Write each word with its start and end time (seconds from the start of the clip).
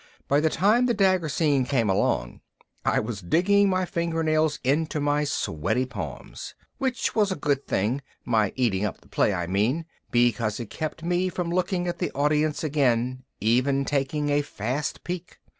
By 0.27 0.39
the 0.39 0.49
time 0.49 0.87
the 0.87 0.95
Dagger 0.95 1.29
Scene 1.29 1.63
came 1.63 1.87
along 1.87 2.41
I 2.83 2.99
was 2.99 3.21
digging 3.21 3.69
my 3.69 3.85
fingernails 3.85 4.59
into 4.63 4.99
my 4.99 5.23
sweaty 5.25 5.85
palms. 5.85 6.55
Which 6.79 7.13
was 7.13 7.31
a 7.31 7.35
good 7.35 7.67
thing 7.67 8.01
my 8.25 8.51
eating 8.55 8.83
up 8.83 9.01
the 9.01 9.07
play, 9.07 9.31
I 9.31 9.45
mean 9.45 9.85
because 10.09 10.59
it 10.59 10.71
kept 10.71 11.03
me 11.03 11.29
from 11.29 11.51
looking 11.51 11.87
at 11.87 11.99
the 11.99 12.09
audience 12.13 12.63
again, 12.63 13.25
even 13.39 13.85
taking 13.85 14.29
a 14.31 14.41
fast 14.41 15.03
peek. 15.03 15.37